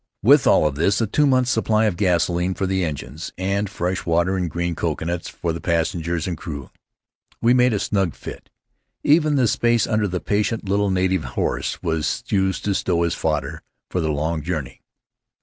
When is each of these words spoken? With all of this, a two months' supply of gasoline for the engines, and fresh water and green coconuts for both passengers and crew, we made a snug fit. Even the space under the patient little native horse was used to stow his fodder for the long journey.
With 0.23 0.47
all 0.47 0.65
of 0.65 0.73
this, 0.73 0.99
a 0.99 1.05
two 1.05 1.27
months' 1.27 1.51
supply 1.51 1.85
of 1.85 1.95
gasoline 1.95 2.55
for 2.55 2.65
the 2.65 2.83
engines, 2.83 3.31
and 3.37 3.69
fresh 3.69 4.03
water 4.03 4.35
and 4.35 4.49
green 4.49 4.73
coconuts 4.73 5.29
for 5.29 5.53
both 5.53 5.61
passengers 5.61 6.25
and 6.25 6.35
crew, 6.35 6.71
we 7.39 7.53
made 7.53 7.71
a 7.71 7.77
snug 7.79 8.15
fit. 8.15 8.49
Even 9.03 9.35
the 9.35 9.47
space 9.47 9.85
under 9.85 10.07
the 10.07 10.19
patient 10.19 10.67
little 10.67 10.89
native 10.89 11.25
horse 11.37 11.83
was 11.83 12.23
used 12.29 12.65
to 12.65 12.73
stow 12.73 13.03
his 13.03 13.13
fodder 13.13 13.61
for 13.91 14.01
the 14.01 14.09
long 14.11 14.41
journey. 14.41 14.81